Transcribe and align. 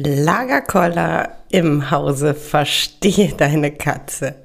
Lagerkoller 0.00 1.38
im 1.50 1.90
Hause 1.90 2.32
Verstehe 2.32 3.32
deine 3.36 3.72
Katze. 3.72 4.36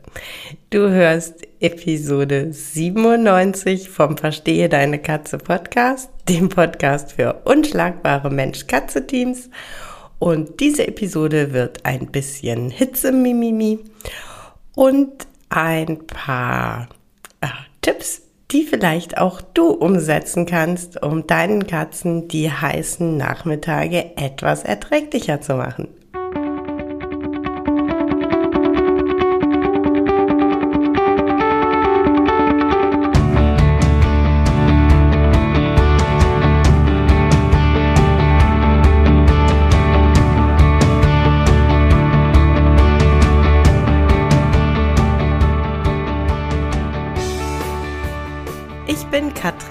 Du 0.72 0.90
hörst 0.90 1.48
Episode 1.60 2.52
97 2.52 3.88
vom 3.88 4.18
Verstehe 4.18 4.68
deine 4.68 4.98
Katze 4.98 5.38
Podcast, 5.38 6.10
dem 6.28 6.50
Podcast 6.50 7.12
für 7.12 7.42
unschlagbare 7.44 8.32
Mensch-Katze-Teams. 8.32 9.52
Und 10.18 10.60
diese 10.60 10.88
Episode 10.88 11.54
wird 11.54 11.86
ein 11.86 12.08
bisschen 12.08 12.72
Hitze-Mimimi 12.72 13.78
und 14.74 15.28
ein 15.50 16.08
paar 16.08 16.90
äh, 17.42 17.48
Tipps 17.82 18.23
die 18.54 18.64
vielleicht 18.64 19.18
auch 19.18 19.42
du 19.42 19.72
umsetzen 19.72 20.46
kannst, 20.46 21.02
um 21.02 21.28
deinen 21.28 21.68
Katzen 21.68 22.28
die 22.28 22.52
heißen 22.52 23.18
Nachmittage 23.18 24.16
etwas 24.16 24.64
erträglicher 24.64 25.42
zu 25.42 25.56
machen. 25.56 25.88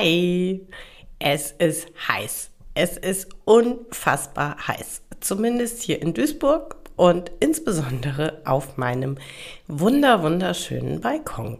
Hi, 0.00 0.66
es 1.18 1.50
ist 1.58 1.88
heiß. 2.08 2.52
Es 2.72 2.96
ist 2.96 3.28
unfassbar 3.44 4.56
heiß. 4.66 5.02
Zumindest 5.20 5.82
hier 5.82 6.00
in 6.00 6.14
Duisburg 6.14 6.76
und 6.96 7.30
insbesondere 7.40 8.40
auf 8.46 8.78
meinem 8.78 9.18
wunder 9.68 10.22
wunderschönen 10.22 11.02
Balkon. 11.02 11.58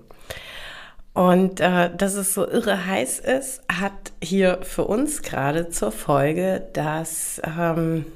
Und 1.12 1.60
äh, 1.60 1.94
dass 1.94 2.14
es 2.14 2.32
so 2.32 2.48
irre 2.48 2.86
heiß 2.86 3.18
ist, 3.18 3.60
hat 3.70 4.12
hier 4.24 4.60
für 4.62 4.86
uns 4.86 5.20
gerade 5.20 5.68
zur 5.68 5.92
Folge, 5.92 6.66
dass 6.72 7.42
ähm, 7.44 8.06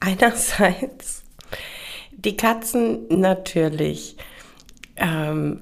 einerseits 0.00 1.22
die 2.10 2.36
Katzen 2.36 3.06
natürlich 3.08 4.16
ähm, 4.96 5.60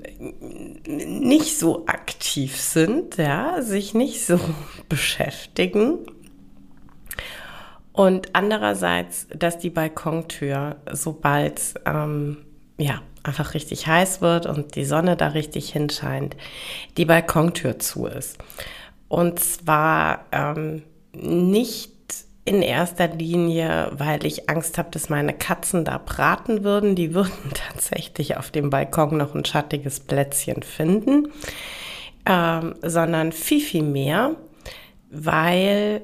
nicht 0.85 1.59
so 1.59 1.87
aktiv 1.87 2.61
sind, 2.61 3.17
ja, 3.17 3.63
sich 3.63 3.95
nicht 3.95 4.25
so 4.27 4.39
beschäftigen. 4.89 5.99
Und 7.93 8.35
andererseits, 8.35 9.27
dass 9.37 9.59
die 9.59 9.71
Balkontür, 9.71 10.77
sobald 10.91 11.75
ähm, 11.85 12.39
ja, 12.79 13.03
einfach 13.23 13.55
richtig 13.55 13.87
heiß 13.87 14.21
wird 14.21 14.47
und 14.47 14.75
die 14.77 14.85
Sonne 14.85 15.17
da 15.17 15.29
richtig 15.29 15.71
hinscheint, 15.71 16.37
die 16.97 17.05
Balkontür 17.05 17.79
zu 17.79 18.07
ist. 18.07 18.39
Und 19.09 19.41
zwar 19.41 20.25
ähm, 20.33 20.83
nicht 21.13 21.93
in 22.45 22.61
erster 22.61 23.09
Linie, 23.09 23.91
weil 23.93 24.27
ich 24.27 24.51
Angst 24.51 24.77
habe, 24.77 24.91
dass 24.91 25.09
meine 25.09 25.33
Katzen 25.33 25.85
da 25.85 25.99
braten 25.99 26.65
würden. 26.65 26.97
Die 26.97 27.15
würden 27.15 27.33
tatsächlich 27.55 28.37
auf 28.37 28.51
dem 28.51 28.71
Balkon 28.71 29.17
noch 29.17 29.35
ein 29.35 29.45
schattiges 29.45 30.01
Plätzchen 30.01 30.63
finden, 30.63 31.29
ähm, 32.27 32.75
sondern 32.83 33.33
viel, 33.33 33.61
viel 33.61 33.85
mehr, 33.85 34.37
weil 35.11 36.03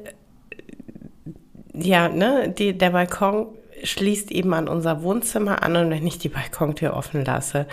ja, 1.74 2.08
ne, 2.08 2.52
die, 2.56 2.76
der 2.76 2.90
Balkon 2.90 3.46
schließt 3.82 4.32
eben 4.32 4.54
an 4.54 4.68
unser 4.68 5.02
Wohnzimmer 5.02 5.62
an 5.62 5.76
und 5.76 5.90
wenn 5.90 6.06
ich 6.06 6.18
die 6.18 6.28
Balkontür 6.28 6.94
offen 6.94 7.24
lasse, 7.24 7.66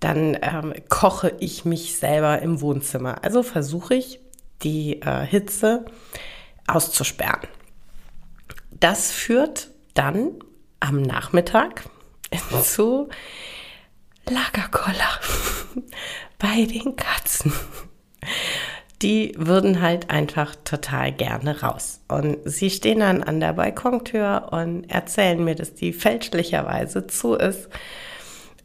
dann 0.00 0.38
ähm, 0.40 0.72
koche 0.88 1.34
ich 1.38 1.64
mich 1.64 1.96
selber 1.96 2.40
im 2.40 2.60
Wohnzimmer. 2.60 3.22
Also 3.22 3.42
versuche 3.42 3.94
ich, 3.94 4.20
die 4.62 5.02
äh, 5.02 5.26
Hitze 5.26 5.84
auszusperren. 6.66 7.48
Das 8.82 9.12
führt 9.12 9.70
dann 9.94 10.32
am 10.80 11.02
Nachmittag 11.02 11.84
zu 12.64 13.08
Lagerkoller 14.28 15.20
bei 16.40 16.64
den 16.64 16.96
Katzen. 16.96 17.52
Die 19.00 19.34
würden 19.36 19.80
halt 19.80 20.10
einfach 20.10 20.56
total 20.64 21.12
gerne 21.12 21.60
raus. 21.60 22.00
Und 22.08 22.38
sie 22.44 22.70
stehen 22.70 22.98
dann 22.98 23.22
an 23.22 23.38
der 23.38 23.52
Balkontür 23.52 24.48
und 24.50 24.90
erzählen 24.90 25.44
mir, 25.44 25.54
dass 25.54 25.74
die 25.74 25.92
fälschlicherweise 25.92 27.06
zu 27.06 27.34
ist. 27.34 27.68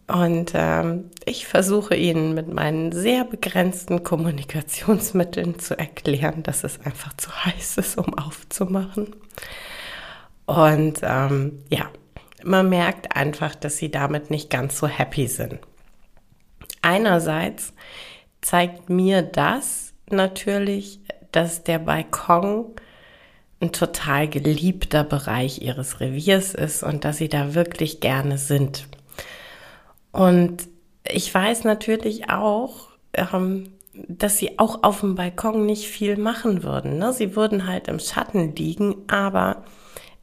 Und 0.08 0.54
ähm, 0.56 1.12
ich 1.26 1.46
versuche 1.46 1.96
ihnen 1.96 2.34
mit 2.34 2.52
meinen 2.52 2.92
sehr 2.92 3.24
begrenzten 3.24 4.02
Kommunikationsmitteln 4.04 5.60
zu 5.60 5.78
erklären, 5.78 6.42
dass 6.42 6.64
es 6.64 6.82
einfach 6.84 7.16
zu 7.18 7.30
heiß 7.46 7.78
ist, 7.78 8.00
um 8.00 8.18
aufzumachen. 8.18 9.16
Und 10.48 11.02
ähm, 11.04 11.64
ja, 11.70 11.92
man 12.44 12.70
merkt 12.70 13.16
einfach, 13.16 13.54
dass 13.54 13.78
sie 13.78 13.92
damit 13.92 14.32
nicht 14.32 14.50
ganz 14.50 14.80
so 14.80 14.88
happy 14.88 15.28
sind. 15.28 15.60
Einerseits 16.82 17.74
zeigt 18.42 18.90
mir 18.90 19.22
das 19.22 19.94
natürlich, 20.10 21.02
dass 21.32 21.64
der 21.64 21.80
Balkon 21.80 22.68
ein 23.60 23.72
total 23.74 24.30
geliebter 24.30 25.04
Bereich 25.04 25.62
ihres 25.62 26.00
Reviers 26.00 26.54
ist 26.54 26.82
und 26.82 27.04
dass 27.04 27.18
sie 27.18 27.28
da 27.28 27.54
wirklich 27.54 28.00
gerne 28.00 28.38
sind. 28.38 28.88
Und 30.12 30.70
ich 31.04 31.34
weiß 31.34 31.66
natürlich 31.66 32.30
auch, 32.30 32.90
ähm, 33.14 33.74
dass 34.08 34.38
sie 34.38 34.60
auch 34.60 34.84
auf 34.84 35.02
dem 35.02 35.16
Balkon 35.16 35.66
nicht 35.66 35.88
viel 35.88 36.18
machen 36.18 36.64
würden. 36.64 37.00
Ne? 37.00 37.12
Sie 37.12 37.36
würden 37.36 37.68
halt 37.68 37.88
im 37.88 38.00
Schatten 38.00 38.56
liegen, 38.56 38.96
aber 39.08 39.64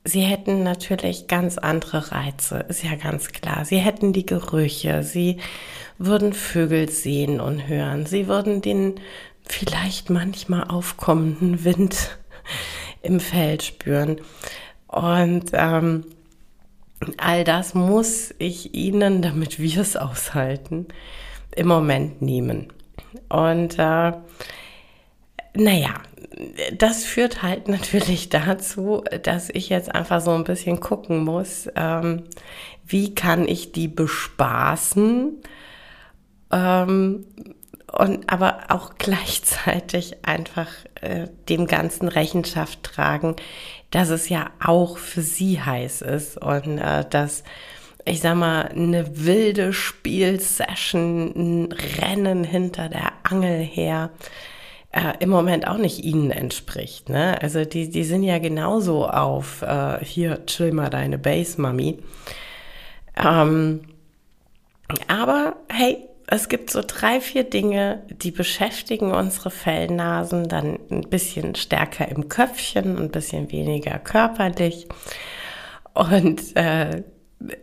Sie 0.07 0.21
hätten 0.21 0.63
natürlich 0.63 1.29
ganz 1.29 1.57
andere 1.57 2.13
Reize, 2.13 2.59
ist 2.69 2.85
ja 2.85 2.95
ganz 2.95 3.29
klar. 3.29 3.65
Sie 3.65 3.79
hätten 3.79 4.13
die 4.13 4.27
Gerüche, 4.27 5.03
sie 5.03 5.39
würden 5.97 6.35
Vögel 6.35 6.91
sehen 6.91 7.41
und 7.41 7.69
hören, 7.69 8.05
sie 8.05 8.29
würden 8.29 8.61
den 8.61 9.01
vielleicht 9.47 10.11
manchmal 10.11 10.65
aufkommenden 10.65 11.65
Wind 11.65 12.19
im 13.03 13.19
Feld 13.19 13.63
spüren. 13.63 14.21
Und 14.89 15.51
ähm, 15.55 16.05
all 17.17 17.45
das 17.45 17.75
muss 17.75 18.35
ich 18.39 18.75
Ihnen, 18.75 19.23
damit 19.23 19.59
wir 19.59 19.81
es 19.81 19.97
aushalten, 19.97 20.87
im 21.57 21.67
Moment 21.67 22.21
nehmen. 22.21 22.73
Und 23.29 23.79
äh, 23.79 24.13
naja, 25.57 25.95
das 26.77 27.05
führt 27.05 27.43
halt 27.43 27.69
natürlich 27.69 28.29
dazu, 28.29 29.05
dass 29.23 29.51
ich 29.51 29.69
jetzt 29.69 29.95
einfach 29.95 30.21
so 30.21 30.33
ein 30.33 30.45
bisschen 30.45 30.81
gucken 30.81 31.25
muss, 31.25 31.69
ähm, 31.77 32.25
wie 32.87 33.15
kann 33.15 33.49
ich 33.49 33.73
die 33.73 33.89
bespaßen, 33.89 35.41
ähm, 36.53 37.27
und 37.93 38.31
aber 38.33 38.65
auch 38.69 38.95
gleichzeitig 38.99 40.25
einfach 40.25 40.69
äh, 41.01 41.29
dem 41.49 41.67
Ganzen 41.67 42.09
Rechenschaft 42.09 42.83
tragen, 42.83 43.37
dass 43.91 44.09
es 44.09 44.29
ja 44.29 44.51
auch 44.65 44.99
für 44.99 45.23
sie 45.23 45.61
heiß 45.61 46.03
ist 46.03 46.37
und 46.39 46.79
äh, 46.79 47.05
dass 47.09 47.45
ich 48.07 48.21
sag 48.21 48.37
mal, 48.37 48.69
eine 48.69 49.25
wilde 49.25 49.73
Spielsession, 49.73 51.33
ein 51.35 51.73
Rennen 51.73 52.45
hinter 52.45 52.91
der 52.91 53.13
Angel 53.23 53.61
her, 53.61 54.11
äh, 54.94 55.14
im 55.19 55.29
Moment 55.29 55.67
auch 55.67 55.76
nicht 55.76 56.05
ihnen 56.05 56.31
entspricht. 56.31 57.08
Ne? 57.08 57.41
Also 57.43 57.64
die, 57.64 57.91
die 57.91 58.05
sind 58.05 58.23
ja 58.23 58.38
genauso 58.38 59.08
auf, 59.08 59.62
äh, 59.62 60.05
hier 60.05 60.46
chill 60.46 60.73
mal 60.73 60.88
deine 60.88 61.19
Base, 61.19 61.61
Mami. 61.61 61.99
Ähm, 63.17 63.81
aber 65.08 65.56
hey, 65.69 65.99
es 66.29 66.49
gibt 66.49 66.70
so 66.70 66.81
drei, 66.87 67.20
vier 67.20 67.44
Dinge, 67.44 68.02
die 68.08 68.31
beschäftigen 68.31 69.12
unsere 69.12 69.50
Fellnasen 69.50 70.49
dann 70.49 70.79
ein 70.91 71.02
bisschen 71.02 71.55
stärker 71.56 72.08
im 72.08 72.29
Köpfchen, 72.29 72.97
ein 72.97 73.11
bisschen 73.11 73.50
weniger 73.50 73.99
körperlich. 73.99 74.87
Und 75.93 76.56
äh, 76.56 77.02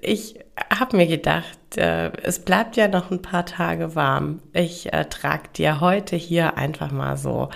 ich 0.01 0.39
habe 0.69 0.97
mir 0.97 1.07
gedacht, 1.07 1.77
äh, 1.77 2.11
es 2.23 2.39
bleibt 2.39 2.75
ja 2.75 2.87
noch 2.87 3.11
ein 3.11 3.21
paar 3.21 3.45
Tage 3.45 3.95
warm. 3.95 4.41
Ich 4.53 4.91
äh, 4.93 5.05
trage 5.05 5.49
dir 5.55 5.81
heute 5.81 6.15
hier 6.15 6.57
einfach 6.57 6.91
mal 6.91 7.17
so 7.17 7.49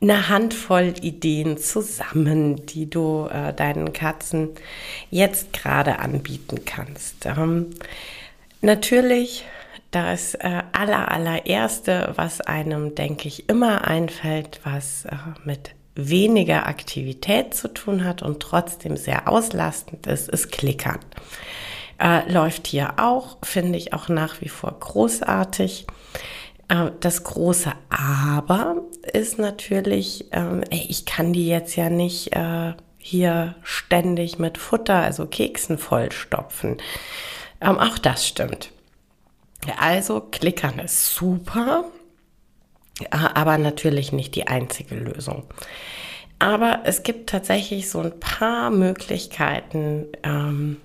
eine 0.00 0.28
Handvoll 0.28 0.94
Ideen 1.00 1.56
zusammen, 1.58 2.66
die 2.66 2.88
du 2.88 3.28
äh, 3.32 3.52
deinen 3.52 3.92
Katzen 3.92 4.50
jetzt 5.10 5.52
gerade 5.52 5.98
anbieten 5.98 6.64
kannst. 6.64 7.26
Ähm, 7.26 7.70
natürlich 8.60 9.44
das 9.90 10.34
äh, 10.34 10.62
aller, 10.72 11.10
allererste, 11.10 12.12
was 12.16 12.40
einem, 12.40 12.94
denke 12.94 13.28
ich, 13.28 13.48
immer 13.48 13.86
einfällt, 13.86 14.60
was 14.64 15.06
äh, 15.06 15.16
mit 15.44 15.74
weniger 15.96 16.66
Aktivität 16.66 17.54
zu 17.54 17.68
tun 17.68 18.04
hat 18.04 18.22
und 18.22 18.40
trotzdem 18.40 18.96
sehr 18.96 19.28
auslastend 19.28 20.06
ist, 20.06 20.28
ist 20.28 20.52
Klickern. 20.52 21.00
Äh, 21.98 22.30
läuft 22.30 22.66
hier 22.66 22.94
auch, 22.98 23.38
finde 23.42 23.78
ich 23.78 23.92
auch 23.92 24.08
nach 24.08 24.40
wie 24.40 24.50
vor 24.50 24.76
großartig. 24.78 25.86
Äh, 26.68 26.90
das 27.00 27.24
große 27.24 27.72
Aber 27.88 28.82
ist 29.12 29.38
natürlich, 29.38 30.32
äh, 30.32 30.62
ich 30.70 31.06
kann 31.06 31.32
die 31.32 31.48
jetzt 31.48 31.76
ja 31.76 31.88
nicht 31.88 32.36
äh, 32.36 32.74
hier 32.98 33.54
ständig 33.62 34.38
mit 34.38 34.58
Futter, 34.58 34.96
also 34.96 35.26
Keksen 35.26 35.78
vollstopfen. 35.78 36.76
Ähm, 37.60 37.78
auch 37.78 37.98
das 37.98 38.26
stimmt. 38.26 38.70
Also 39.80 40.20
Klickern 40.20 40.78
ist 40.78 41.14
super, 41.14 41.84
aber 43.10 43.58
natürlich 43.58 44.12
nicht 44.12 44.34
die 44.34 44.46
einzige 44.46 44.94
Lösung. 44.94 45.44
Aber 46.38 46.80
es 46.84 47.02
gibt 47.02 47.30
tatsächlich 47.30 47.88
so 47.88 48.00
ein 48.00 48.18
paar 48.20 48.70
Möglichkeiten, 48.70 50.06
ähm, 50.22 50.78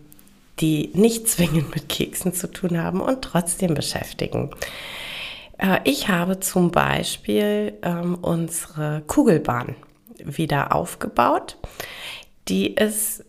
die 0.59 0.91
nicht 0.93 1.27
zwingend 1.27 1.73
mit 1.73 1.89
Keksen 1.89 2.33
zu 2.33 2.47
tun 2.47 2.81
haben 2.81 3.01
und 3.01 3.21
trotzdem 3.21 3.73
beschäftigen. 3.73 4.51
Äh, 5.57 5.79
ich 5.83 6.07
habe 6.07 6.39
zum 6.39 6.71
Beispiel 6.71 7.73
ähm, 7.81 8.15
unsere 8.15 9.03
Kugelbahn 9.07 9.75
wieder 10.23 10.75
aufgebaut. 10.75 11.57
Die 12.47 12.73
ist 12.73 13.25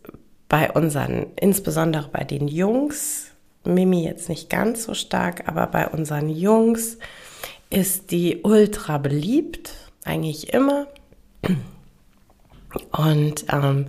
bei 0.48 0.70
unseren, 0.70 1.26
insbesondere 1.40 2.08
bei 2.08 2.24
den 2.24 2.48
Jungs, 2.48 3.28
Mimi 3.64 4.04
jetzt 4.04 4.28
nicht 4.28 4.50
ganz 4.50 4.84
so 4.84 4.94
stark, 4.94 5.48
aber 5.48 5.66
bei 5.68 5.86
unseren 5.88 6.28
Jungs 6.28 6.98
ist 7.72 8.10
die 8.10 8.40
ultra 8.42 8.98
beliebt, 8.98 9.74
eigentlich 10.04 10.52
immer. 10.52 10.86
Und 12.90 13.46
ähm, 13.50 13.86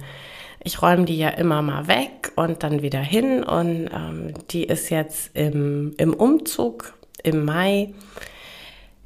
ich 0.64 0.82
räume 0.82 1.06
die 1.06 1.18
ja 1.18 1.30
immer 1.30 1.62
mal 1.62 1.88
weg 1.88 2.32
und 2.36 2.64
dann 2.64 2.82
wieder 2.82 3.02
hin. 3.02 3.44
Und 3.44 3.90
ähm, 3.94 4.34
die 4.52 4.64
ist 4.64 4.90
jetzt 4.90 5.32
im, 5.36 5.94
im 5.98 6.14
Umzug 6.14 6.94
im 7.22 7.46
Mai, 7.46 7.94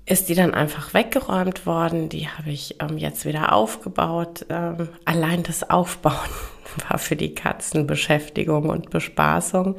ist 0.06 0.30
die 0.30 0.36
dann 0.36 0.54
einfach 0.54 0.94
weggeräumt 0.94 1.66
worden. 1.66 2.10
Die 2.10 2.30
habe 2.30 2.52
ich 2.52 2.76
ähm, 2.80 2.98
jetzt 2.98 3.26
wieder 3.26 3.54
aufgebaut. 3.54 4.46
Ähm, 4.50 4.90
allein 5.06 5.44
das 5.44 5.70
Aufbauen 5.70 6.30
war 6.88 7.00
für 7.00 7.16
die 7.16 7.34
Katzen 7.34 7.88
Beschäftigung 7.88 8.70
und 8.70 8.92
Bespaßung. 8.92 9.76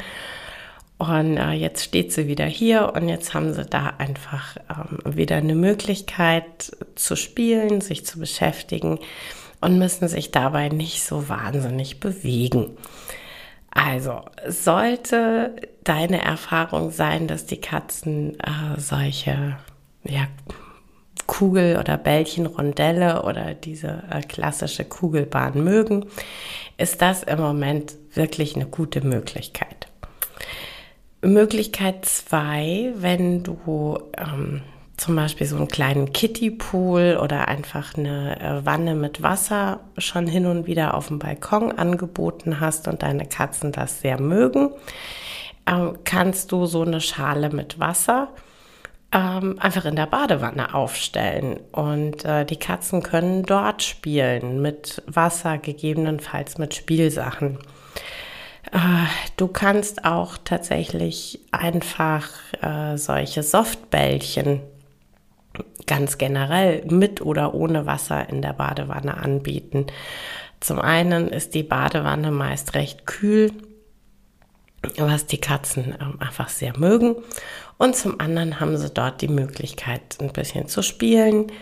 Und 0.99 1.37
äh, 1.37 1.53
jetzt 1.53 1.85
steht 1.85 2.13
sie 2.13 2.27
wieder 2.27 2.47
hier 2.47 2.93
und 2.97 3.09
jetzt 3.09 3.33
haben 3.33 3.55
sie 3.55 3.65
da 3.65 3.95
einfach 3.99 4.57
ähm, 4.69 5.17
wieder 5.17 5.37
eine 5.37 5.55
Möglichkeit 5.55 6.77
zu 6.97 7.15
spielen, 7.15 7.81
sich 7.81 8.05
zu 8.05 8.19
beschäftigen 8.19 8.99
und 9.61 9.79
müssen 9.79 10.09
sich 10.09 10.33
dabei 10.33 10.69
nicht 10.69 11.05
so 11.05 11.29
wahnsinnig 11.29 12.01
bewegen. 12.01 12.77
Also, 13.71 14.23
sollte 14.49 15.55
deine 15.85 16.21
Erfahrung 16.21 16.91
sein, 16.91 17.29
dass 17.29 17.47
die 17.47 17.61
Katzen 17.61 18.39
äh, 18.41 18.81
solche 18.81 19.57
ja, 20.03 20.27
Kugel- 21.29 21.79
oder 21.79 21.97
Bällchenrondelle 21.97 23.23
oder 23.23 23.55
diese 23.55 24.03
äh, 24.11 24.23
klassische 24.23 24.85
Kugelbahn 24.85 25.63
mögen, 25.63 26.07
ist 26.77 27.03
das 27.03 27.23
im 27.23 27.39
Moment 27.39 27.95
wirklich 28.15 28.57
eine 28.57 28.67
gute 28.67 29.03
Möglichkeit. 29.03 29.78
Möglichkeit 31.23 32.05
zwei, 32.05 32.93
wenn 32.97 33.43
du 33.43 33.99
ähm, 34.17 34.63
zum 34.97 35.17
Beispiel 35.17 35.47
so 35.47 35.57
einen 35.57 35.69
kleinen 35.69 36.13
Kiddie-Pool 36.13 37.19
oder 37.23 37.49
einfach 37.49 37.97
eine 37.97 38.41
äh, 38.41 38.67
Wanne 38.67 38.95
mit 38.95 39.23
Wasser 39.23 39.81
schon 39.97 40.27
hin 40.27 40.47
und 40.47 40.67
wieder 40.67 40.95
auf 40.95 41.09
dem 41.09 41.19
Balkon 41.19 41.73
angeboten 41.73 42.61
hast 42.61 42.89
und 42.89 43.03
deine 43.03 43.27
Katzen 43.27 43.73
das 43.73 44.01
sehr 44.01 44.21
mögen, 44.21 44.71
ähm, 45.67 45.99
kannst 46.05 46.53
du 46.53 46.67
so 46.67 46.83
eine 46.83 47.01
Schale 47.01 47.51
mit 47.51 47.79
Wasser 47.79 48.29
ähm, 49.13 49.57
einfach 49.59 49.87
in 49.87 49.97
der 49.97 50.07
Badewanne 50.07 50.75
aufstellen 50.75 51.61
und 51.73 52.25
äh, 52.25 52.45
die 52.45 52.59
Katzen 52.59 53.03
können 53.03 53.43
dort 53.43 53.83
spielen 53.83 54.61
mit 54.61 55.03
Wasser, 55.07 55.59
gegebenenfalls 55.59 56.59
mit 56.59 56.75
Spielsachen. 56.75 57.59
Äh, 58.73 58.79
du 59.37 59.49
kannst 59.49 60.05
auch 60.05 60.37
tatsächlich 60.43 61.41
einfach 61.51 62.29
äh, 62.63 62.97
solche 62.97 63.43
Softbällchen 63.43 64.61
ganz 65.87 66.19
generell 66.19 66.85
mit 66.87 67.21
oder 67.23 67.55
ohne 67.55 67.87
Wasser 67.87 68.29
in 68.29 68.43
der 68.43 68.53
Badewanne 68.53 69.17
anbieten. 69.17 69.87
Zum 70.61 70.81
einen 70.81 71.29
ist 71.29 71.55
die 71.55 71.63
Badewanne 71.63 72.31
meist 72.31 72.75
recht 72.75 73.07
kühl, 73.07 73.53
was 74.97 75.27
die 75.27 75.41
Katzen 75.41 75.93
äh, 75.93 76.25
einfach 76.25 76.49
sehr 76.49 76.77
mögen. 76.79 77.17
Und 77.79 77.97
zum 77.97 78.21
anderen 78.21 78.61
haben 78.61 78.77
sie 78.77 78.91
dort 78.91 79.21
die 79.21 79.29
Möglichkeit, 79.29 80.19
ein 80.21 80.33
bisschen 80.33 80.69
zu 80.69 80.83
spielen, 80.83 81.53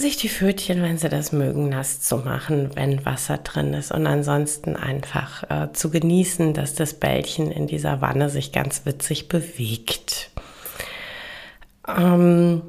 sich 0.00 0.16
die 0.16 0.28
Pfötchen, 0.28 0.82
wenn 0.82 0.98
sie 0.98 1.08
das 1.08 1.32
mögen, 1.32 1.68
nass 1.68 2.00
zu 2.00 2.18
machen, 2.18 2.70
wenn 2.74 3.04
Wasser 3.04 3.38
drin 3.38 3.74
ist 3.74 3.92
und 3.92 4.06
ansonsten 4.06 4.76
einfach 4.76 5.48
äh, 5.50 5.72
zu 5.72 5.90
genießen, 5.90 6.54
dass 6.54 6.74
das 6.74 6.94
Bällchen 6.94 7.50
in 7.50 7.66
dieser 7.66 8.00
Wanne 8.00 8.30
sich 8.30 8.52
ganz 8.52 8.86
witzig 8.86 9.28
bewegt. 9.28 10.30
Ähm, 11.86 12.62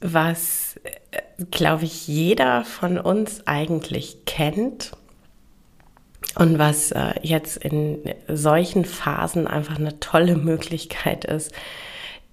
was, 0.00 0.78
äh, 0.84 1.44
glaube 1.50 1.84
ich, 1.84 2.06
jeder 2.06 2.64
von 2.64 2.98
uns 2.98 3.46
eigentlich 3.46 4.24
kennt 4.26 4.92
und 6.34 6.58
was 6.58 6.92
äh, 6.92 7.14
jetzt 7.22 7.56
in 7.56 7.98
solchen 8.28 8.84
Phasen 8.84 9.46
einfach 9.46 9.76
eine 9.76 9.98
tolle 10.00 10.36
Möglichkeit 10.36 11.24
ist, 11.24 11.52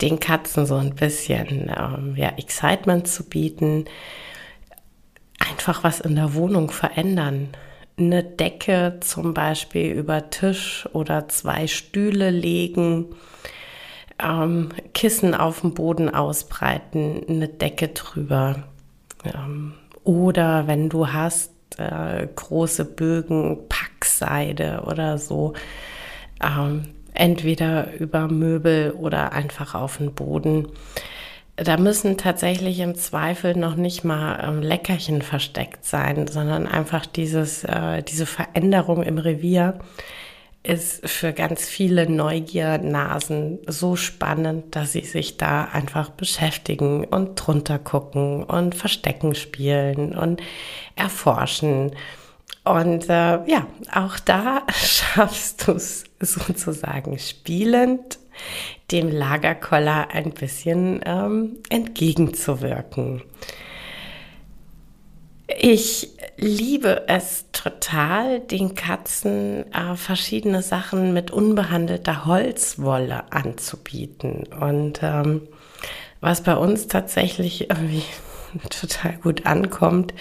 den 0.02 0.20
Katzen 0.20 0.66
so 0.66 0.76
ein 0.76 0.96
bisschen 0.96 1.72
ähm, 1.76 2.16
ja, 2.16 2.30
Excitement 2.38 3.08
zu 3.08 3.24
bieten, 3.24 3.86
einfach 5.40 5.84
was 5.84 6.00
in 6.00 6.16
der 6.16 6.34
Wohnung 6.34 6.72
verändern. 6.72 7.50
Eine 7.98 8.24
Decke 8.24 8.98
zum 9.00 9.34
Beispiel 9.34 9.92
über 9.92 10.30
Tisch 10.30 10.88
oder 10.92 11.30
zwei 11.30 11.68
Stühle 11.68 12.30
legen, 12.30 13.16
ähm, 14.22 14.70
Kissen 14.94 15.34
auf 15.34 15.62
dem 15.62 15.74
Boden 15.74 16.14
ausbreiten, 16.14 17.22
eine 17.30 17.48
Decke 17.48 17.90
drüber. 17.90 18.64
Ähm, 19.24 19.76
oder 20.04 20.68
wenn 20.68 20.90
du 20.90 21.08
hast, 21.08 21.52
äh, 21.78 22.28
große 22.36 22.86
Bögen, 22.86 23.68
Packseide 23.70 24.84
oder 24.86 25.18
so. 25.18 25.54
Ähm, 26.44 26.95
entweder 27.16 27.94
über 28.00 28.28
Möbel 28.28 28.92
oder 28.92 29.34
einfach 29.34 29.76
auf 29.76 29.98
den 29.98 30.14
Boden. 30.14 30.68
Da 31.58 31.78
müssen 31.78 32.18
tatsächlich 32.18 32.80
im 32.80 32.96
Zweifel 32.96 33.56
noch 33.56 33.76
nicht 33.76 34.04
mal 34.04 34.44
ähm, 34.44 34.62
Leckerchen 34.62 35.22
versteckt 35.22 35.86
sein, 35.86 36.28
sondern 36.28 36.68
einfach 36.68 37.06
dieses, 37.06 37.64
äh, 37.64 38.04
diese 38.04 38.26
Veränderung 38.26 39.04
im 39.04 39.18
Revier 39.18 39.80
ist 40.66 41.08
für 41.08 41.32
ganz 41.32 41.66
viele 41.66 42.10
Neugiernasen 42.10 43.60
so 43.68 43.96
spannend, 43.96 44.76
dass 44.76 44.94
sie 44.94 45.06
sich 45.06 45.38
da 45.38 45.66
einfach 45.66 46.10
beschäftigen 46.10 47.06
und 47.06 47.36
drunter 47.36 47.80
gucken 47.80 48.44
und 48.44 48.76
Verstecken 48.76 49.36
spielen 49.36 50.18
und 50.18 50.42
erforschen. 50.96 51.92
Und 52.66 53.10
äh, 53.10 53.46
ja, 53.46 53.68
auch 53.94 54.20
da 54.20 54.64
schaffst 54.74 55.68
du 55.68 55.74
es 55.74 56.04
sozusagen 56.20 57.20
spielend, 57.20 58.20
dem 58.92 59.10
Lagerkoller 59.10 60.10
ein 60.12 60.32
bisschen 60.32 61.02
ähm, 61.06 61.58
entgegenzuwirken. 61.70 63.22
Ich 65.48 66.10
liebe 66.38 67.08
es 67.08 67.46
total, 67.52 68.40
den 68.40 68.74
Katzen 68.74 69.72
äh, 69.72 69.96
verschiedene 69.96 70.64
Sachen 70.64 71.14
mit 71.14 71.30
unbehandelter 71.30 72.26
Holzwolle 72.26 73.32
anzubieten. 73.32 74.48
Und 74.60 75.02
ähm, 75.04 75.48
was 76.20 76.42
bei 76.42 76.56
uns 76.56 76.88
tatsächlich 76.88 77.70
irgendwie 77.70 78.04
total 78.70 79.18
gut 79.18 79.46
ankommt, 79.46 80.16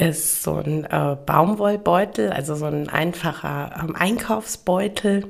ist 0.00 0.42
so 0.42 0.54
ein 0.54 0.84
äh, 0.84 1.16
Baumwollbeutel, 1.26 2.30
also 2.30 2.54
so 2.54 2.64
ein 2.64 2.88
einfacher 2.88 3.78
ähm, 3.80 3.94
Einkaufsbeutel, 3.94 5.26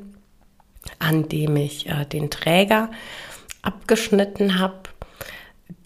an 0.98 1.28
dem 1.28 1.56
ich 1.56 1.88
äh, 1.88 2.04
den 2.04 2.30
Träger 2.30 2.90
abgeschnitten 3.62 4.58
habe, 4.58 4.80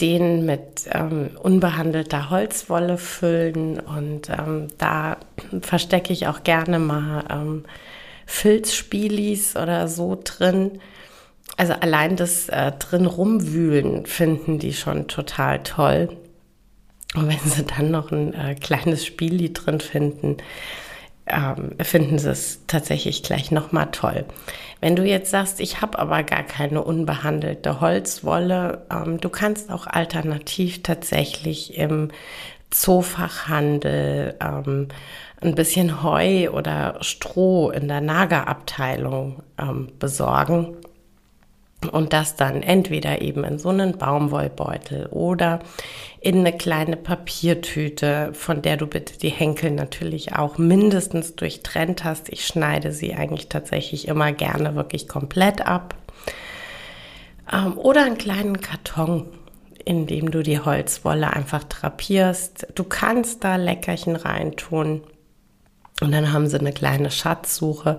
den 0.00 0.45
mit 0.45 0.88
ähm, 0.91 1.31
unbehandelter 1.43 2.31
Holzwolle 2.31 2.99
füllen 2.99 3.81
und 3.81 4.29
ähm, 4.29 4.69
da 4.79 5.17
verstecke 5.61 6.12
ich 6.12 6.26
auch 6.26 6.43
gerne 6.43 6.79
mal 6.79 7.25
ähm, 7.31 7.64
Filzspielis 8.26 9.57
oder 9.57 9.88
so 9.88 10.21
drin. 10.23 10.81
Also 11.57 11.73
allein 11.75 12.17
das 12.17 12.49
äh, 12.49 12.73
drin 12.73 13.07
rumwühlen 13.07 14.07
finden 14.07 14.59
die 14.59 14.75
schon 14.75 15.09
total 15.09 15.62
toll. 15.62 16.09
Und 17.14 17.28
wenn 17.28 17.50
sie 17.50 17.64
dann 17.64 17.90
noch 17.90 18.11
ein 18.11 18.35
äh, 18.35 18.54
kleines 18.54 19.06
Spieli 19.06 19.52
drin 19.52 19.80
finden, 19.80 20.38
ähm, 21.26 21.73
finden 21.80 22.18
sie 22.18 22.30
es 22.30 22.61
tatsächlich 22.66 23.23
gleich 23.23 23.50
nochmal 23.50 23.88
toll. 23.92 24.25
Wenn 24.80 24.97
du 24.97 25.04
jetzt 25.04 25.30
sagst, 25.30 25.61
ich 25.61 25.80
habe 25.80 25.99
aber 25.99 26.23
gar 26.23 26.42
keine 26.42 26.83
unbehandelte 26.83 27.80
Holzwolle, 27.80 28.87
ähm, 28.90 29.21
du 29.21 29.28
kannst 29.30 29.71
auch 29.71 29.87
alternativ 29.87 30.83
tatsächlich 30.83 31.78
im 31.78 32.11
Zoofachhandel 32.71 34.35
ähm, 34.40 34.88
ein 35.40 35.54
bisschen 35.54 36.02
Heu 36.02 36.50
oder 36.50 36.99
Stroh 37.00 37.71
in 37.71 37.88
der 37.88 38.00
Nagerabteilung 38.00 39.42
ähm, 39.59 39.92
besorgen 39.99 40.76
und 41.88 42.12
das 42.12 42.37
dann 42.37 42.62
entweder 42.62 43.23
eben 43.23 43.45
in 43.45 43.59
so 43.59 43.71
einen 43.71 43.99
Baumwollbeutel 43.99 45.07
oder 45.07 45.61
in 46.21 46.38
eine 46.38 46.57
kleine 46.57 46.97
Papiertüte, 46.97 48.31
von 48.33 48.62
der 48.62 48.76
du 48.76 48.87
bitte 48.87 49.19
die 49.19 49.29
Henkel 49.29 49.71
natürlich 49.71 50.35
auch 50.35 50.59
mindestens 50.59 51.37
durchtrennt 51.37 52.05
hast. 52.05 52.29
Ich 52.31 52.47
schneide 52.47 52.93
sie 52.93 53.14
eigentlich 53.14 53.49
tatsächlich 53.49 54.09
immer 54.09 54.33
gerne 54.33 54.75
wirklich 54.75 55.09
komplett 55.09 55.67
ab. 55.67 55.95
Ähm, 57.53 57.76
oder 57.76 58.05
einen 58.05 58.19
kleinen 58.19 58.61
Karton, 58.61 59.26
in 59.85 60.07
dem 60.07 60.31
du 60.31 60.43
die 60.43 60.61
Holzwolle 60.61 61.33
einfach 61.33 61.64
drapierst. 61.64 62.69
Du 62.75 62.85
kannst 62.85 63.45
da 63.45 63.57
Leckerchen 63.57 64.17
reintun. 64.17 65.03
Und 66.00 66.12
dann 66.12 66.33
haben 66.33 66.49
sie 66.49 66.59
eine 66.59 66.73
kleine 66.73 67.11
Schatzsuche 67.11 67.99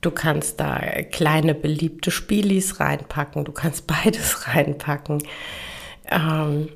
Du 0.00 0.10
kannst 0.10 0.60
da 0.60 0.78
kleine 1.10 1.54
beliebte 1.54 2.10
Spielis 2.10 2.78
reinpacken, 2.78 3.44
du 3.44 3.52
kannst 3.52 3.86
beides 3.86 4.46
reinpacken. 4.54 5.22
Ähm, 6.10 6.68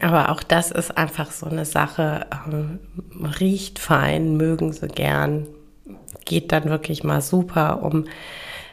aber 0.00 0.30
auch 0.30 0.42
das 0.42 0.70
ist 0.70 0.96
einfach 0.96 1.30
so 1.30 1.46
eine 1.46 1.64
Sache, 1.64 2.26
ähm, 2.46 2.78
riecht 3.38 3.78
fein, 3.78 4.36
mögen 4.36 4.72
sie 4.72 4.88
gern, 4.88 5.46
geht 6.24 6.52
dann 6.52 6.64
wirklich 6.64 7.04
mal 7.04 7.20
super, 7.20 7.82
um 7.82 8.06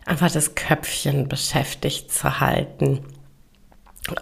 einfach 0.05 0.31
das 0.31 0.55
Köpfchen 0.55 1.27
beschäftigt 1.27 2.11
zu 2.11 2.39
halten 2.39 3.01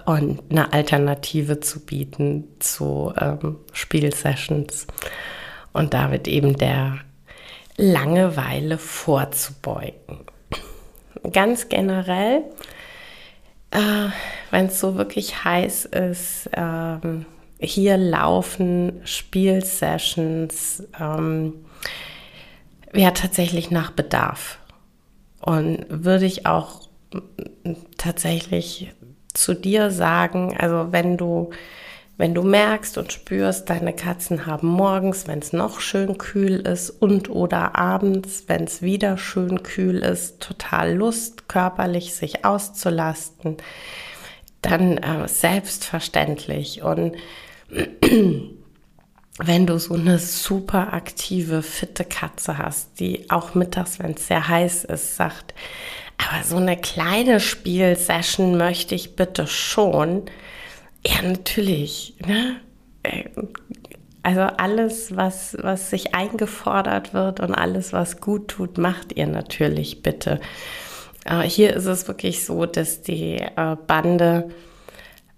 und 0.06 0.42
eine 0.50 0.74
Alternative 0.74 1.60
zu 1.60 1.86
bieten 1.86 2.46
zu 2.60 3.14
ähm, 3.20 3.58
Spielsessions. 3.72 4.88
Und 5.74 5.94
damit 5.94 6.28
eben 6.28 6.58
der 6.58 7.00
Langeweile 7.78 8.78
vorzubeugen. 8.78 10.20
Ganz 11.32 11.70
generell, 11.70 12.44
äh, 13.72 14.10
wenn 14.52 14.68
es 14.68 14.80
so 14.80 14.96
wirklich 14.96 15.44
heiß 15.44 15.86
ist, 15.86 16.48
äh, 16.54 16.98
hier 17.60 17.98
laufen 17.98 19.02
Spielsessions 19.06 20.84
ähm, 21.00 21.66
ja 22.94 23.12
tatsächlich 23.12 23.72
nach 23.72 23.92
Bedarf. 23.92 24.60
Und 25.42 25.86
würde 25.90 26.26
ich 26.26 26.46
auch 26.46 26.88
tatsächlich 27.98 28.94
zu 29.34 29.54
dir 29.54 29.92
sagen, 29.92 30.56
also 30.58 30.92
wenn 30.92 31.18
du 31.18 31.52
wenn 32.18 32.34
du 32.34 32.44
merkst 32.44 32.98
und 32.98 33.12
spürst, 33.12 33.70
deine 33.70 33.94
Katzen 33.94 34.46
haben 34.46 34.68
morgens, 34.68 35.28
wenn 35.28 35.40
es 35.40 35.52
noch 35.52 35.82
schön 35.82 36.18
kühl 36.18 36.62
ist 36.62 36.90
und 36.90 37.30
oder 37.30 37.76
abends, 37.76 38.46
wenn 38.48 38.64
es 38.64 38.82
wieder 38.82 39.18
schön 39.18 39.64
kühl 39.64 39.98
ist, 39.98 40.40
total 40.40 40.94
Lust, 40.96 41.50
körperlich 41.50 42.16
sich 42.16 42.46
auszulasten, 42.46 43.58
dann 44.62 44.98
äh, 44.98 45.28
selbstverständlich. 45.28 46.84
Und 46.84 47.18
wenn 49.38 49.68
du 49.68 49.78
so 49.78 49.96
eine 49.96 50.18
super 50.18 50.94
aktive, 50.94 51.62
fitte 51.62 52.06
Katze 52.06 52.58
hast, 52.58 53.00
die 53.02 53.30
auch 53.30 53.56
mittags, 53.56 54.00
wenn 54.00 54.12
es 54.12 54.28
sehr 54.28 54.48
heiß 54.48 54.86
ist, 54.86 55.18
sagt, 55.18 55.54
aber 56.18 56.46
so 56.46 56.56
eine 56.56 56.78
kleine 56.78 57.42
Spielsession 57.42 58.56
möchte 58.56 58.96
ich 58.96 59.18
bitte 59.18 59.48
schon, 59.48 60.24
ja, 61.06 61.22
natürlich. 61.22 62.16
Ne? 62.26 62.58
Äh, 63.04 63.26
also 64.24 64.42
alles, 64.42 65.16
was, 65.16 65.56
was 65.62 65.92
sich 65.92 66.16
eingefordert 66.16 67.14
wird 67.14 67.40
und 67.40 67.54
alles, 67.54 67.94
was 67.94 68.22
gut 68.22 68.48
tut, 68.48 68.80
macht 68.80 69.16
ihr 69.16 69.28
natürlich 69.28 70.02
bitte. 70.02 70.40
Aber 71.26 71.44
hier 71.44 71.76
ist 71.76 71.86
es 71.86 72.08
wirklich 72.08 72.44
so, 72.44 72.66
dass 72.66 73.02
die 73.02 73.38
äh, 73.38 73.76
Bande, 73.86 74.50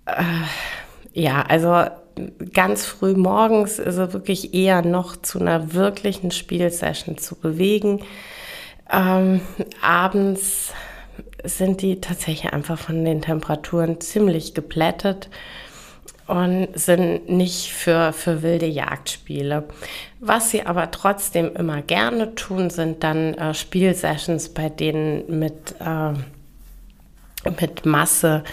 äh, 0.05 0.23
ja, 1.13 1.41
also 1.41 1.85
ganz 2.53 2.85
früh 2.85 3.13
morgens 3.13 3.79
ist 3.79 3.97
es 3.97 4.13
wirklich 4.13 4.53
eher 4.53 4.81
noch 4.81 5.17
zu 5.17 5.39
einer 5.39 5.73
wirklichen 5.73 6.31
Spielsession 6.31 7.17
zu 7.17 7.35
bewegen. 7.35 8.01
Ähm, 8.91 9.41
abends 9.81 10.71
sind 11.43 11.81
die 11.81 12.01
tatsächlich 12.01 12.53
einfach 12.53 12.79
von 12.79 13.05
den 13.05 13.21
Temperaturen 13.21 14.01
ziemlich 14.01 14.53
geplättet 14.53 15.29
und 16.27 16.67
sind 16.73 17.29
nicht 17.29 17.71
für, 17.71 18.11
für 18.11 18.41
wilde 18.41 18.65
Jagdspiele. 18.65 19.63
Was 20.19 20.51
sie 20.51 20.65
aber 20.65 20.91
trotzdem 20.91 21.55
immer 21.55 21.81
gerne 21.81 22.35
tun, 22.35 22.69
sind 22.69 23.03
dann 23.03 23.33
äh, 23.35 23.53
Spielsessions, 23.53 24.49
bei 24.49 24.69
denen 24.69 25.39
mit, 25.39 25.75
äh, 25.79 26.13
mit 27.49 27.85
Masse 27.85 28.43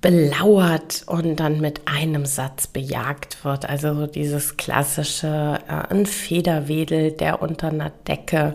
belauert 0.00 1.02
und 1.06 1.36
dann 1.36 1.60
mit 1.60 1.80
einem 1.86 2.26
Satz 2.26 2.68
bejagt 2.68 3.44
wird. 3.44 3.68
Also 3.68 4.06
dieses 4.06 4.56
klassische, 4.56 5.58
äh, 5.66 5.92
ein 5.92 6.06
Federwedel, 6.06 7.10
der 7.10 7.42
unter 7.42 7.68
einer 7.68 7.90
Decke 8.06 8.54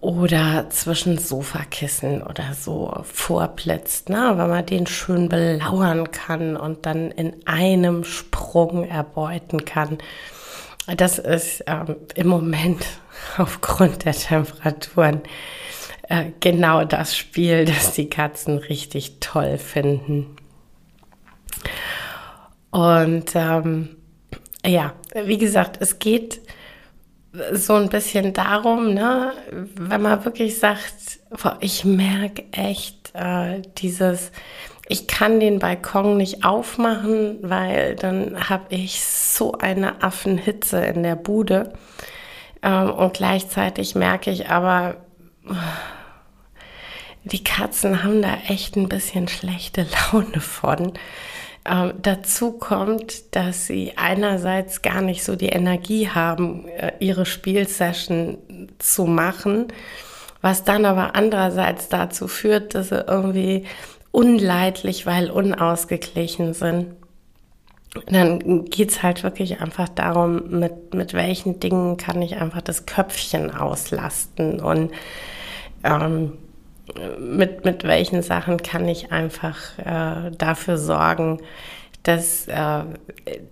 oder 0.00 0.70
zwischen 0.70 1.18
Sofakissen 1.18 2.22
oder 2.22 2.54
so 2.54 2.92
vorblitzt, 3.04 4.08
ne? 4.08 4.32
wenn 4.36 4.48
man 4.48 4.64
den 4.64 4.86
schön 4.86 5.28
belauern 5.28 6.10
kann 6.10 6.56
und 6.56 6.86
dann 6.86 7.10
in 7.10 7.46
einem 7.46 8.04
Sprung 8.04 8.84
erbeuten 8.84 9.64
kann. 9.66 9.98
Das 10.96 11.18
ist 11.18 11.64
ähm, 11.66 11.96
im 12.14 12.28
Moment 12.28 12.86
aufgrund 13.36 14.06
der 14.06 14.14
Temperaturen 14.14 15.20
äh, 16.08 16.30
genau 16.40 16.84
das 16.84 17.14
Spiel, 17.14 17.64
das 17.66 17.92
die 17.92 18.08
Katzen 18.08 18.56
richtig 18.56 19.18
toll 19.20 19.58
finden. 19.58 20.36
Und 22.70 23.32
ähm, 23.34 23.96
ja, 24.64 24.94
wie 25.14 25.38
gesagt, 25.38 25.78
es 25.80 25.98
geht 25.98 26.40
so 27.52 27.74
ein 27.74 27.88
bisschen 27.88 28.32
darum, 28.32 28.94
ne, 28.94 29.32
wenn 29.76 30.02
man 30.02 30.24
wirklich 30.24 30.58
sagt, 30.58 31.20
boah, 31.30 31.56
ich 31.60 31.84
merke 31.84 32.44
echt 32.52 33.14
äh, 33.14 33.62
dieses, 33.78 34.32
ich 34.88 35.06
kann 35.06 35.38
den 35.38 35.60
Balkon 35.60 36.16
nicht 36.16 36.44
aufmachen, 36.44 37.38
weil 37.42 37.94
dann 37.94 38.48
habe 38.48 38.74
ich 38.74 39.04
so 39.04 39.52
eine 39.52 40.02
Affenhitze 40.02 40.84
in 40.84 41.02
der 41.04 41.16
Bude. 41.16 41.72
Ähm, 42.62 42.90
und 42.90 43.14
gleichzeitig 43.14 43.94
merke 43.94 44.30
ich 44.30 44.48
aber, 44.48 44.96
die 47.24 47.44
Katzen 47.44 48.02
haben 48.02 48.22
da 48.22 48.38
echt 48.48 48.76
ein 48.76 48.88
bisschen 48.88 49.28
schlechte 49.28 49.86
Laune 50.12 50.40
von. 50.40 50.92
Ähm, 51.66 51.92
dazu 52.00 52.52
kommt, 52.52 53.36
dass 53.36 53.66
sie 53.66 53.92
einerseits 53.96 54.80
gar 54.80 55.02
nicht 55.02 55.22
so 55.22 55.36
die 55.36 55.50
Energie 55.50 56.08
haben, 56.08 56.66
äh, 56.68 56.92
ihre 57.00 57.26
Spielsession 57.26 58.38
zu 58.78 59.04
machen, 59.04 59.68
was 60.40 60.64
dann 60.64 60.86
aber 60.86 61.14
andererseits 61.16 61.90
dazu 61.90 62.28
führt, 62.28 62.74
dass 62.74 62.88
sie 62.88 63.04
irgendwie 63.06 63.66
unleidlich, 64.10 65.04
weil 65.04 65.30
unausgeglichen 65.30 66.54
sind. 66.54 66.96
dann 68.06 68.64
geht's 68.66 69.02
halt 69.02 69.22
wirklich 69.22 69.60
einfach 69.60 69.88
darum, 69.88 70.60
mit, 70.60 70.94
mit 70.94 71.12
welchen 71.12 71.60
Dingen 71.60 71.96
kann 71.96 72.22
ich 72.22 72.36
einfach 72.36 72.62
das 72.62 72.86
Köpfchen 72.86 73.50
auslasten 73.54 74.60
und 74.60 74.92
ähm, 75.84 76.38
mit, 77.18 77.64
mit 77.64 77.84
welchen 77.84 78.22
Sachen 78.22 78.62
kann 78.62 78.88
ich 78.88 79.12
einfach 79.12 79.78
äh, 79.78 80.30
dafür 80.36 80.78
sorgen, 80.78 81.40
dass, 82.02 82.48
äh, 82.48 82.84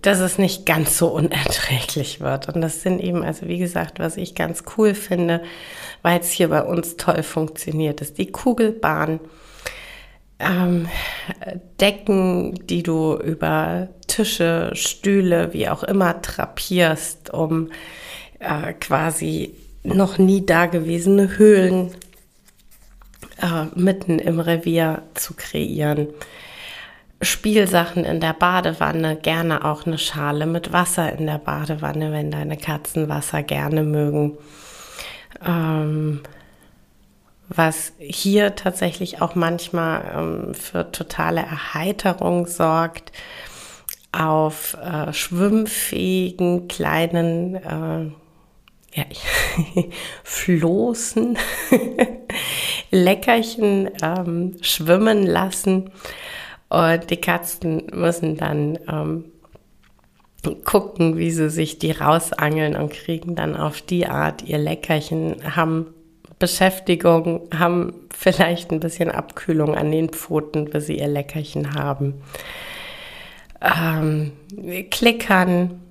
dass 0.01 0.19
es 0.19 0.37
nicht 0.37 0.65
ganz 0.65 0.97
so 0.97 1.07
unerträglich 1.07 2.19
wird. 2.19 2.49
Und 2.49 2.61
das 2.61 2.81
sind 2.81 2.99
eben, 2.99 3.23
also 3.23 3.47
wie 3.47 3.59
gesagt, 3.59 3.99
was 3.99 4.17
ich 4.17 4.35
ganz 4.35 4.63
cool 4.77 4.95
finde, 4.95 5.43
weil 6.01 6.19
es 6.19 6.31
hier 6.31 6.49
bei 6.49 6.63
uns 6.63 6.97
toll 6.97 7.23
funktioniert, 7.23 8.01
ist 8.01 8.17
die 8.17 8.31
Kugelbahn. 8.31 9.19
Ähm, 10.39 10.87
Decken, 11.81 12.65
die 12.67 12.81
du 12.81 13.17
über 13.17 13.89
Tische, 14.07 14.71
Stühle, 14.73 15.53
wie 15.53 15.67
auch 15.67 15.83
immer 15.83 16.13
drapierst, 16.13 17.33
um 17.33 17.71
äh, 18.39 18.73
quasi 18.73 19.53
noch 19.83 20.17
nie 20.17 20.45
dagewesene 20.45 21.37
Höhlen 21.37 21.91
äh, 23.41 23.65
mitten 23.75 24.19
im 24.19 24.39
Revier 24.39 25.03
zu 25.13 25.33
kreieren. 25.33 26.07
Spielsachen 27.21 28.05
in 28.05 28.21
der 28.21 28.33
Badewanne, 28.33 29.17
gerne 29.17 29.65
auch 29.65 29.85
eine 29.85 29.97
Schale 29.97 30.45
mit 30.45 30.71
Wasser 30.71 31.11
in 31.11 31.25
der 31.25 31.37
Badewanne, 31.37 32.11
wenn 32.11 32.31
deine 32.31 32.55
Katzen 32.55 33.09
Wasser 33.09 33.43
gerne 33.43 33.83
mögen. 33.83 34.37
Ähm, 35.45 36.21
was 37.49 37.93
hier 37.97 38.55
tatsächlich 38.55 39.21
auch 39.21 39.35
manchmal 39.35 40.11
ähm, 40.15 40.53
für 40.53 40.91
totale 40.91 41.41
Erheiterung 41.41 42.45
sorgt, 42.45 43.11
auf 44.11 44.75
äh, 44.75 45.11
schwimmfähigen 45.13 46.67
kleinen 46.67 47.55
äh, 47.55 48.11
ja, 48.93 49.05
Floßen, 50.23 51.37
Leckerchen 52.91 53.89
ähm, 54.01 54.57
schwimmen 54.61 55.25
lassen 55.25 55.91
und 56.69 57.09
die 57.09 57.17
Katzen 57.17 57.87
müssen 57.93 58.37
dann 58.37 58.77
ähm, 58.87 59.25
gucken, 60.63 61.17
wie 61.17 61.31
sie 61.31 61.49
sich 61.49 61.79
die 61.79 61.91
rausangeln 61.91 62.75
und 62.75 62.91
kriegen 62.91 63.35
dann 63.35 63.55
auf 63.55 63.81
die 63.81 64.07
Art 64.07 64.43
ihr 64.43 64.57
Leckerchen, 64.57 65.55
haben 65.55 65.87
Beschäftigung, 66.37 67.49
haben 67.53 67.93
vielleicht 68.15 68.71
ein 68.71 68.79
bisschen 68.79 69.11
Abkühlung 69.11 69.75
an 69.75 69.91
den 69.91 70.09
Pfoten, 70.09 70.65
bis 70.65 70.85
sie 70.85 70.97
ihr 70.99 71.09
Leckerchen 71.09 71.73
haben. 71.73 72.21
Ähm, 73.61 74.31
klickern, 74.89 75.81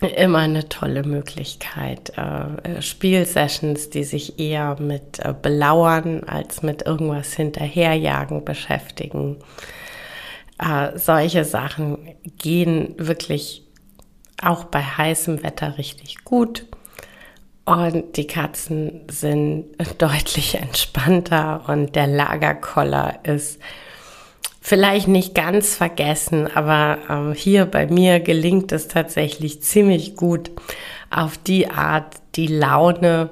immer 0.00 0.40
eine 0.40 0.68
tolle 0.68 1.04
Möglichkeit. 1.04 2.12
Äh, 2.18 2.82
Spielsessions, 2.82 3.90
die 3.90 4.04
sich 4.04 4.38
eher 4.38 4.76
mit 4.80 5.20
äh, 5.20 5.34
Belauern 5.40 6.24
als 6.24 6.62
mit 6.62 6.82
irgendwas 6.82 7.32
hinterherjagen 7.34 8.44
beschäftigen. 8.44 9.36
Äh, 10.58 10.98
solche 10.98 11.44
Sachen 11.44 12.14
gehen 12.38 12.94
wirklich 12.98 13.62
auch 14.42 14.64
bei 14.64 14.82
heißem 14.82 15.42
Wetter 15.42 15.78
richtig 15.78 16.24
gut. 16.24 16.66
Und 17.64 18.16
die 18.16 18.26
Katzen 18.26 19.02
sind 19.10 19.66
deutlich 19.98 20.56
entspannter 20.56 21.64
und 21.66 21.96
der 21.96 22.06
Lagerkoller 22.06 23.20
ist 23.22 23.58
vielleicht 24.64 25.08
nicht 25.08 25.34
ganz 25.34 25.76
vergessen, 25.76 26.48
aber 26.52 26.96
ähm, 27.10 27.34
hier 27.34 27.66
bei 27.66 27.86
mir 27.86 28.18
gelingt 28.18 28.72
es 28.72 28.88
tatsächlich 28.88 29.60
ziemlich 29.60 30.16
gut, 30.16 30.50
auf 31.10 31.36
die 31.36 31.70
Art 31.70 32.14
die 32.34 32.46
Laune, 32.46 33.28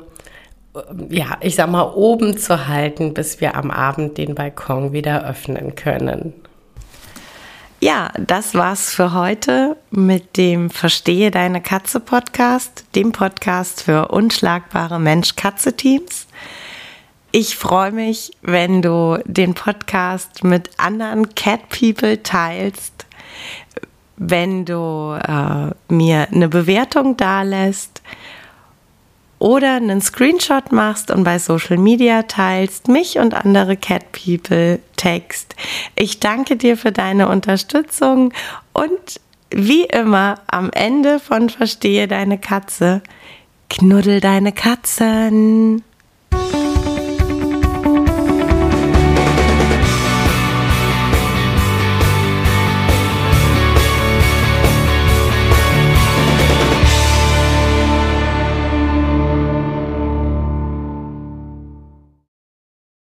äh, 0.77 0.81
ja, 1.09 1.39
ich 1.41 1.55
sag 1.55 1.71
mal, 1.71 1.91
oben 1.95 2.37
zu 2.37 2.69
halten, 2.69 3.15
bis 3.15 3.41
wir 3.41 3.57
am 3.57 3.71
Abend 3.71 4.19
den 4.19 4.35
Balkon 4.35 4.93
wieder 4.93 5.27
öffnen 5.27 5.75
können. 5.75 6.35
Ja, 7.81 8.11
das 8.19 8.55
war's 8.55 8.93
für 8.93 9.15
heute 9.15 9.79
mit 9.91 10.37
dem 10.37 10.69
Verstehe 10.69 11.31
deine 11.31 11.63
Katze 11.63 11.99
Podcast, 11.99 12.85
dem 12.95 13.11
Podcast 13.11 13.83
für 13.83 14.09
unschlagbare 14.09 15.01
Mensch-Katze-Teams. 15.01 16.27
Ich 17.35 17.57
freue 17.57 17.93
mich, 17.93 18.33
wenn 18.43 18.83
du 18.83 19.19
den 19.25 19.55
Podcast 19.55 20.45
mit 20.45 20.69
anderen 20.77 21.35
Cat 21.35 21.71
People 21.71 22.23
teilst, 22.23 23.07
wenn 24.19 24.67
du 24.67 25.19
äh, 25.19 25.71
mir 25.89 26.29
eine 26.31 26.51
Bewertung 26.51 27.17
dalässt 27.17 28.03
oder 29.39 29.77
einen 29.77 30.03
Screenshot 30.03 30.73
machst 30.73 31.11
und 31.11 31.25
bei 31.25 31.39
Social 31.39 31.79
Media 31.79 32.25
teilst, 32.25 32.89
mich 32.89 33.19
und 33.19 33.33
andere 33.33 33.79
Cat 33.79 34.13
People 34.13 34.81
text. 34.97 35.57
Ich 35.97 36.21
danke 36.21 36.57
dir 36.57 36.77
für 36.77 36.93
deine 36.93 37.31
Unterstützung 37.31 38.35
und 38.75 39.21
wie 39.51 39.85
immer 39.85 40.35
am 40.49 40.69
Ende 40.71 41.19
von 41.19 41.49
Verstehe 41.49 42.09
deine 42.09 42.37
Katze, 42.37 43.01
knuddel 43.71 44.21
deine 44.21 44.53
Katzen. 44.53 45.83